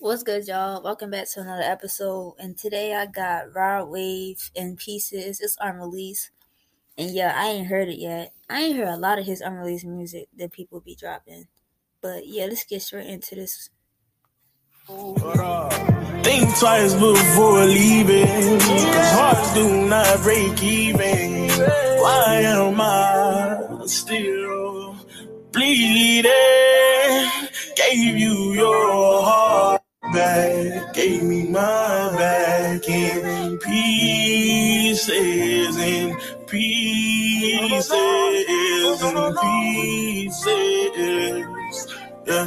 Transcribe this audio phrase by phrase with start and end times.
[0.00, 0.82] What's good, y'all?
[0.82, 2.34] Welcome back to another episode.
[2.38, 5.40] And today I got Rod Wave in pieces.
[5.40, 6.30] It's unreleased.
[6.98, 8.32] And yeah, I ain't heard it yet.
[8.50, 11.46] I ain't heard a lot of his unreleased music that people be dropping.
[12.02, 13.70] But yeah, let's get straight into this.
[14.86, 18.58] Think twice before leaving.
[18.58, 21.48] Cause hearts do not break even.
[22.02, 24.33] Why am I still
[30.94, 31.58] Gave me my
[32.16, 35.08] back in pieces.
[35.76, 36.16] In
[36.46, 37.90] pieces.
[37.90, 40.44] In pieces.
[42.26, 42.46] Yeah.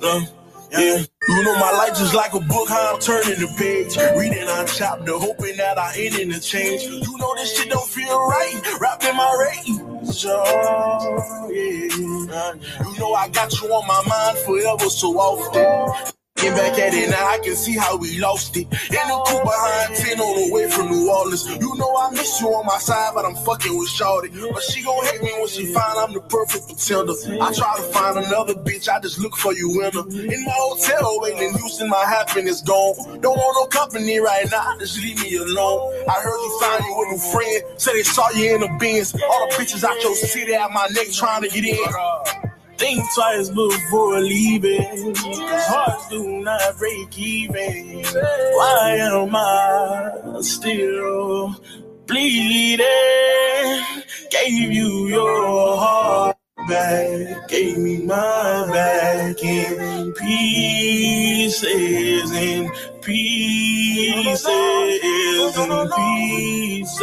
[0.00, 0.22] No.
[0.70, 1.04] Yeah.
[1.28, 3.96] You know my life just like a book, how I'm turning the page.
[4.16, 6.84] Reading on chapter, hoping that I end in a change.
[6.84, 9.80] You know this shit don't feel right, wrapped in my rage.
[10.24, 11.96] Oh, yeah.
[11.98, 16.14] You know I got you on my mind forever so often.
[16.38, 18.62] Get back at it now, I can see how we lost it.
[18.70, 21.44] In the coupe behind 10 on the way from New Orleans.
[21.48, 24.30] You know I miss you on my side, but I'm fucking with Shorty.
[24.30, 27.14] But she gon' hate me when she find I'm the perfect pretender.
[27.42, 30.06] I try to find another bitch, I just look for you in her.
[30.06, 33.20] In my hotel, waiting in Houston, my happiness gone.
[33.20, 35.92] Don't want no company right now, just leave me alone.
[36.08, 39.12] I heard you found you with a friend, said they saw you in the bins.
[39.12, 42.37] All the bitches out your city at my neck trying to get in.
[42.78, 45.14] Think twice before leaving.
[45.16, 48.04] Hearts do not break even.
[48.04, 51.56] Why am I still
[52.06, 52.78] bleeding?
[54.30, 56.36] Gave you your heart
[56.68, 57.48] back.
[57.48, 61.64] Gave me my back in pieces.
[62.32, 62.70] In
[63.02, 64.46] pieces.
[65.56, 67.00] In pieces.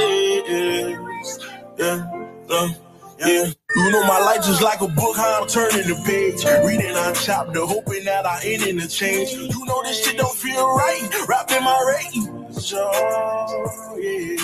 [1.80, 2.30] Yeah.
[2.50, 2.70] Uh,
[3.20, 3.52] yeah.
[3.76, 6.44] You know my life just like a book, how I'm turning the page.
[6.66, 9.32] Reading on chapter, hoping that I end in a change.
[9.34, 12.74] You know this shit don't feel right, wrapped in my rage.
[12.74, 14.38] Oh, yeah.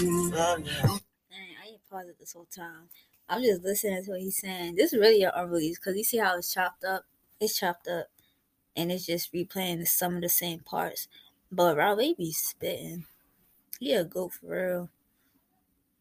[0.43, 2.89] I ain't paused it this whole time.
[3.29, 4.75] I'm just listening to what he's saying.
[4.75, 7.05] This is really an unreleased because you see how it's chopped up.
[7.39, 8.07] It's chopped up,
[8.75, 11.07] and it's just replaying some of the same parts.
[11.51, 13.05] But Rod Wave's spitting.
[13.79, 14.89] He a go for real.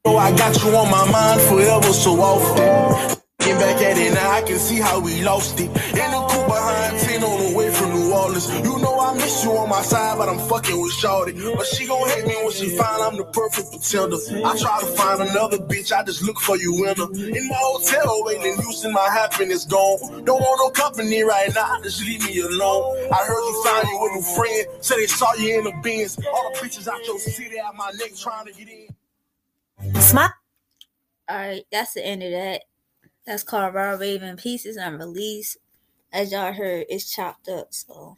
[0.06, 3.20] Oh, I got you on my mind forever so often.
[3.40, 5.68] Get back at it now, I can see how we lost it.
[5.68, 8.48] In the coupe behind 10 on the way from New Orleans.
[8.64, 11.32] You know I miss you on my side, but I'm fucking with Shorty.
[11.32, 14.16] But she gon' hate me when she find I'm the perfect pretender.
[14.42, 17.36] I try to find another bitch, I just look for you in her.
[17.36, 20.24] In my hotel, waiting in Houston, my happiness gone.
[20.24, 22.96] Don't want no company right now, just leave me alone.
[23.12, 26.18] I heard you found you with a friend, said they saw you in the bins.
[26.32, 28.89] All the bitches out your city at my neck trying to get in.
[30.00, 30.32] Smart.
[31.28, 32.62] All right, that's the end of that.
[33.26, 35.58] That's called Rod Wave in Pieces Unreleased.
[36.12, 37.68] As y'all heard, it's chopped up.
[37.70, 38.16] So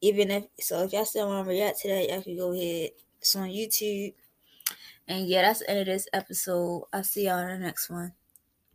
[0.00, 2.90] even if so, if y'all still want to react to that, y'all can go ahead.
[3.18, 4.14] It's on YouTube.
[5.08, 6.84] And yeah, that's the end of this episode.
[6.92, 8.12] I'll see y'all in the next one.